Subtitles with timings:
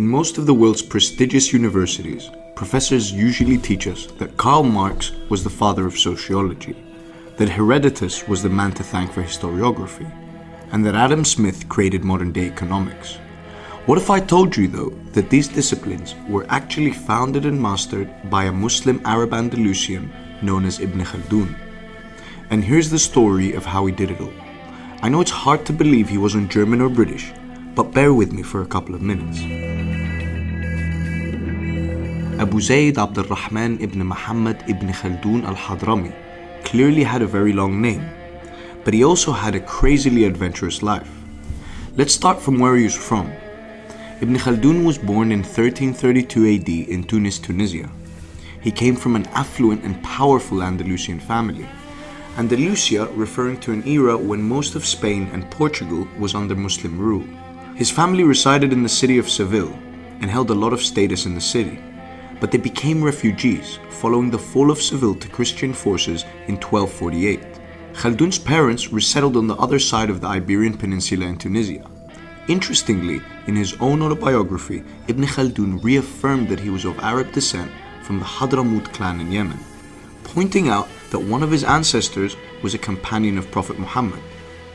[0.00, 5.44] In most of the world's prestigious universities, professors usually teach us that Karl Marx was
[5.44, 6.74] the father of sociology,
[7.36, 10.10] that Herodotus was the man to thank for historiography,
[10.72, 13.16] and that Adam Smith created modern day economics.
[13.84, 18.44] What if I told you, though, that these disciplines were actually founded and mastered by
[18.44, 20.10] a Muslim Arab Andalusian
[20.40, 21.54] known as Ibn Khaldun?
[22.48, 24.32] And here's the story of how he did it all.
[25.02, 27.34] I know it's hard to believe he wasn't German or British,
[27.74, 29.69] but bear with me for a couple of minutes.
[32.40, 36.10] Abu Zayd Abd al-Rahman ibn Muhammad ibn Khaldun al-Hadrami
[36.64, 38.08] clearly had a very long name,
[38.82, 41.10] but he also had a crazily adventurous life.
[41.96, 43.30] Let's start from where he was from.
[44.22, 47.90] Ibn Khaldun was born in 1332 AD in Tunis, Tunisia.
[48.62, 51.68] He came from an affluent and powerful Andalusian family.
[52.38, 57.26] Andalusia referring to an era when most of Spain and Portugal was under Muslim rule.
[57.76, 59.78] His family resided in the city of Seville
[60.22, 61.78] and held a lot of status in the city
[62.40, 67.40] but they became refugees following the fall of Seville to Christian forces in 1248.
[67.92, 71.84] Khaldun's parents resettled on the other side of the Iberian Peninsula in Tunisia.
[72.48, 77.70] Interestingly, in his own autobiography, Ibn Khaldun reaffirmed that he was of Arab descent
[78.02, 79.58] from the Hadramut clan in Yemen,
[80.24, 84.20] pointing out that one of his ancestors was a companion of Prophet Muhammad.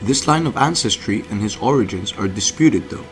[0.00, 3.04] This line of ancestry and his origins are disputed though,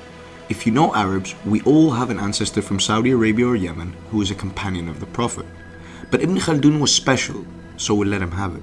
[0.50, 4.20] if you know Arabs, we all have an ancestor from Saudi Arabia or Yemen who
[4.20, 5.46] is a companion of the Prophet.
[6.10, 7.46] But Ibn Khaldun was special,
[7.78, 8.62] so we let him have it.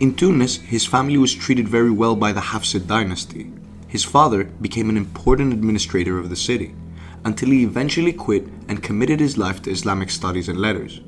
[0.00, 3.52] In Tunis, his family was treated very well by the Hafsid dynasty.
[3.88, 6.74] His father became an important administrator of the city,
[7.24, 11.00] until he eventually quit and committed his life to Islamic studies and letters.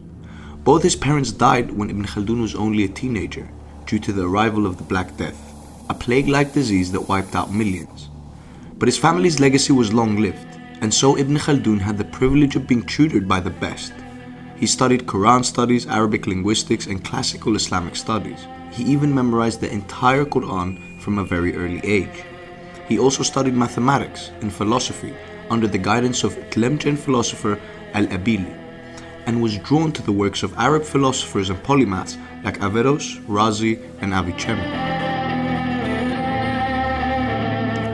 [0.65, 3.49] Both his parents died when Ibn Khaldun was only a teenager,
[3.87, 5.55] due to the arrival of the Black Death,
[5.89, 8.11] a plague like disease that wiped out millions.
[8.79, 10.47] But his family's legacy was long lived,
[10.81, 13.93] and so Ibn Khaldun had the privilege of being tutored by the best.
[14.57, 18.47] He studied Quran studies, Arabic linguistics, and classical Islamic studies.
[18.71, 22.25] He even memorized the entire Quran from a very early age.
[22.89, 25.15] He also studied mathematics and philosophy
[25.51, 27.61] under the guidance of Tlemcen philosopher
[27.95, 28.55] Al-Abili
[29.27, 34.15] and was drawn to the works of Arab philosophers and polymaths like Averroes, Razi, and
[34.15, 34.88] Avicenna.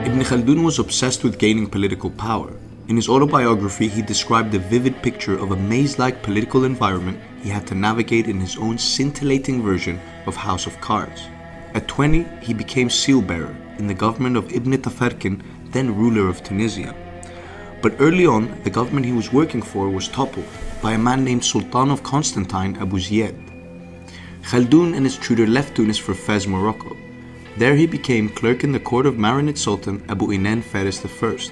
[0.05, 2.53] Ibn Khaldun was obsessed with gaining political power.
[2.87, 7.49] In his autobiography, he described the vivid picture of a maze like political environment he
[7.49, 11.23] had to navigate in his own scintillating version of House of Cards.
[11.73, 16.43] At 20, he became seal bearer in the government of Ibn Tafarkin, then ruler of
[16.43, 16.93] Tunisia.
[17.81, 20.45] But early on, the government he was working for was toppled
[20.83, 23.35] by a man named Sultan of Constantine Abu Ziyad.
[24.43, 26.95] Khaldun and his tutor left Tunis for Fez, Morocco.
[27.57, 31.51] There he became clerk in the court of Marinid Sultan Abu Inan Faris I.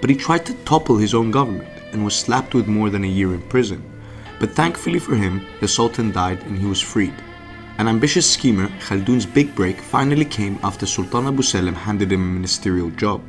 [0.00, 3.16] But he tried to topple his own government and was slapped with more than a
[3.18, 3.82] year in prison.
[4.40, 7.14] But thankfully for him, the Sultan died and he was freed.
[7.78, 12.32] An ambitious schemer, Khaldun's big break finally came after Sultan Abu Salim handed him a
[12.32, 13.20] ministerial job.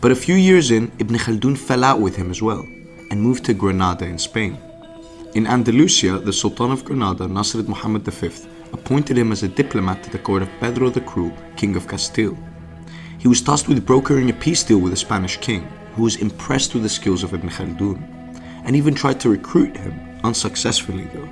[0.00, 2.66] But a few years in, Ibn Khaldun fell out with him as well
[3.10, 4.56] and moved to Granada in Spain.
[5.34, 8.30] In Andalusia, the Sultan of Granada, Nasrid Muhammad V,
[8.74, 12.36] appointed him as a diplomat to the court of Pedro the Cruel, King of Castile.
[13.18, 15.62] He was tasked with brokering a peace deal with the Spanish king,
[15.94, 18.02] who was impressed with the skills of Ibn Khaldun,
[18.64, 21.30] and even tried to recruit him, unsuccessfully though.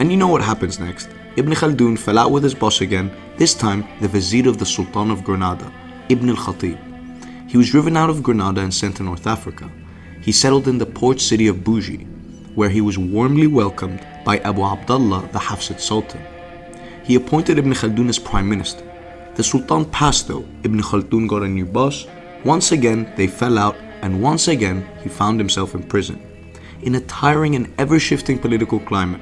[0.00, 1.08] And you know what happens next.
[1.36, 5.10] Ibn Khaldun fell out with his boss again, this time the vizier of the Sultan
[5.10, 5.72] of Granada,
[6.08, 6.78] Ibn al-Khatib.
[7.48, 9.70] He was driven out of Granada and sent to North Africa.
[10.20, 12.06] He settled in the port city of Bougie,
[12.56, 16.26] where he was warmly welcomed by Abu Abdullah, the Hafsid Sultan
[17.06, 18.82] he appointed Ibn Khaldun as prime minister.
[19.36, 22.04] The Sultan passed though, Ibn Khaldun got a new boss,
[22.44, 26.20] once again they fell out, and once again he found himself in prison,
[26.82, 29.20] in a tiring and ever shifting political climate.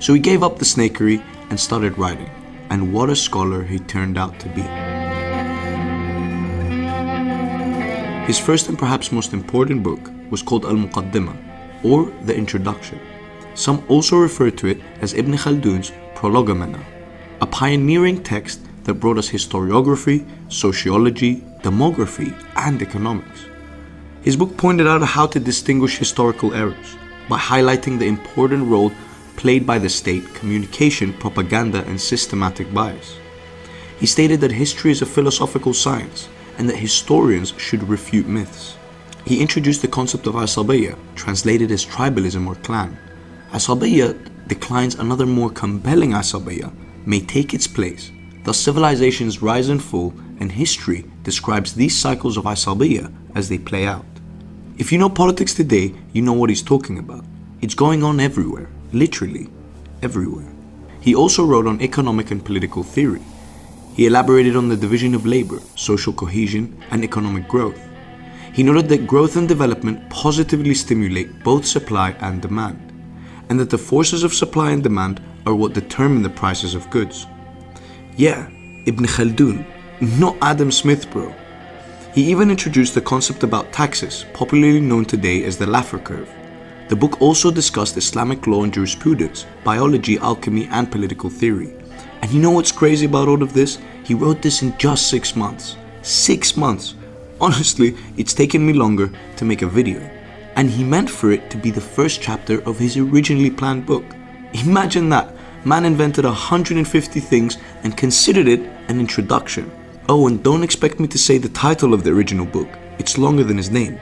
[0.00, 2.30] So he gave up the snakery and started writing,
[2.70, 4.62] and what a scholar he turned out to be.
[8.26, 12.98] His first and perhaps most important book was called Al Muqaddimah, or The Introduction.
[13.54, 16.84] Some also refer to it as Ibn Khaldun's Prolegomena
[17.44, 23.40] a pioneering text that brought us historiography, sociology, demography, and economics.
[24.22, 26.96] His book pointed out how to distinguish historical errors
[27.28, 28.92] by highlighting the important role
[29.36, 33.16] played by the state, communication, propaganda, and systematic bias.
[34.00, 38.78] He stated that history is a philosophical science and that historians should refute myths.
[39.26, 42.96] He introduced the concept of Asabiyya, translated as tribalism or clan.
[43.50, 44.08] Asabiyya
[44.48, 46.72] declines another more compelling Asabiyya
[47.06, 48.10] may take its place.
[48.44, 53.86] Thus, civilizations rise and fall, and history describes these cycles of Asabiyya as they play
[53.86, 54.04] out.
[54.76, 57.24] If you know politics today, you know what he's talking about.
[57.60, 59.48] It's going on everywhere, literally
[60.02, 60.46] everywhere.
[61.00, 63.22] He also wrote on economic and political theory.
[63.94, 67.80] He elaborated on the division of labor, social cohesion, and economic growth.
[68.52, 72.92] He noted that growth and development positively stimulate both supply and demand,
[73.48, 77.26] and that the forces of supply and demand are what determine the prices of goods.
[78.16, 78.48] Yeah,
[78.86, 79.64] Ibn Khaldun,
[80.18, 81.34] not Adam Smith, bro.
[82.14, 86.30] He even introduced the concept about taxes, popularly known today as the Laffer curve.
[86.88, 91.74] The book also discussed Islamic law and jurisprudence, biology, alchemy, and political theory.
[92.22, 93.78] And you know what's crazy about all of this?
[94.04, 95.76] He wrote this in just six months.
[96.02, 96.94] Six months!
[97.40, 99.98] Honestly, it's taken me longer to make a video.
[100.56, 104.04] And he meant for it to be the first chapter of his originally planned book.
[104.52, 105.34] Imagine that!
[105.64, 109.70] Man invented 150 things and considered it an introduction.
[110.08, 112.68] Oh, and don't expect me to say the title of the original book,
[112.98, 113.98] it's longer than his name.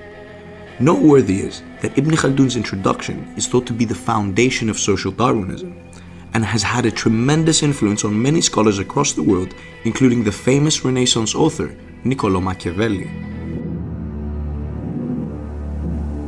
[0.81, 5.78] Noteworthy is that Ibn Khaldun's introduction is thought to be the foundation of social Darwinism
[6.34, 9.54] and has had a tremendous influence on many scholars across the world,
[9.84, 13.08] including the famous Renaissance author Niccolo Machiavelli.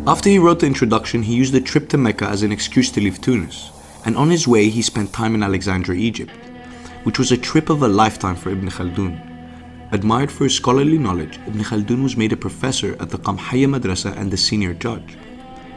[0.07, 3.01] After he wrote the introduction, he used a trip to Mecca as an excuse to
[3.01, 3.71] leave Tunis,
[4.05, 6.31] and on his way, he spent time in Alexandria, Egypt,
[7.05, 9.19] which was a trip of a lifetime for Ibn Khaldun.
[9.93, 14.15] Admired for his scholarly knowledge, Ibn Khaldun was made a professor at the Qamhaya Madrasa
[14.19, 15.17] and a senior judge.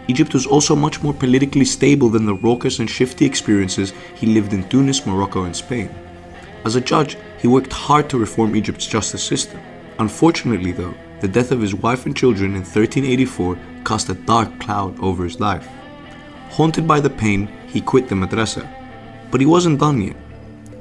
[0.09, 4.51] Egypt was also much more politically stable than the raucous and shifty experiences he lived
[4.51, 5.89] in Tunis, Morocco, and Spain.
[6.65, 9.61] As a judge, he worked hard to reform Egypt's justice system.
[9.99, 14.99] Unfortunately, though, the death of his wife and children in 1384 cast a dark cloud
[14.99, 15.67] over his life.
[16.51, 18.67] Haunted by the pain, he quit the madrasa.
[19.31, 20.15] But he wasn't done yet.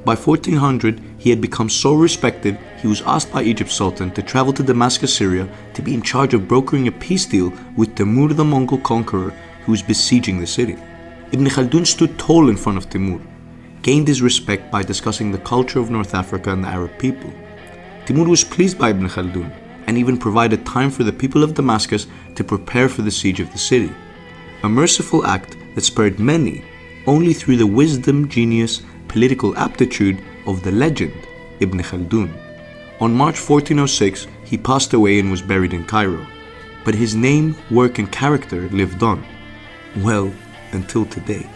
[0.05, 4.53] By 1400, he had become so respected, he was asked by Egypt's Sultan to travel
[4.53, 8.45] to Damascus, Syria to be in charge of brokering a peace deal with Timur the
[8.45, 9.31] Mongol conqueror
[9.65, 10.77] who was besieging the city.
[11.33, 13.21] Ibn Khaldun stood tall in front of Timur,
[13.83, 17.33] gained his respect by discussing the culture of North Africa and the Arab people.
[18.05, 19.51] Timur was pleased by Ibn Khaldun
[19.87, 23.51] and even provided time for the people of Damascus to prepare for the siege of
[23.53, 23.93] the city.
[24.63, 26.65] A merciful act that spared many
[27.07, 31.15] only through the wisdom, genius, political aptitude of the legend
[31.61, 32.31] Ibn Khaldun.
[33.01, 36.27] On March 1406, he passed away and was buried in Cairo.
[36.85, 39.25] But his name, work, and character lived on.
[39.97, 40.33] Well,
[40.73, 41.49] until today.